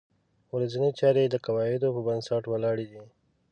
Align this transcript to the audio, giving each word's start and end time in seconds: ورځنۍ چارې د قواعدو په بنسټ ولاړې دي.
ورځنۍ 0.55 0.91
چارې 0.99 1.23
د 1.29 1.35
قواعدو 1.45 1.87
په 1.95 2.01
بنسټ 2.07 2.43
ولاړې 2.47 2.85
دي. 2.91 3.01